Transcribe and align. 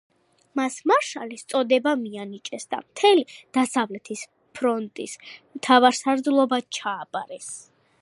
მას 0.59 0.77
მარშალის 0.91 1.45
წოდება 1.53 1.93
მიანიჭეს 2.05 2.65
და 2.73 2.81
მთელი 2.87 3.27
დასავლეთის 3.59 4.27
ფრონტის 4.61 5.17
მთავარსარდლობა 5.37 6.65
ჩააბარეს. 6.81 7.53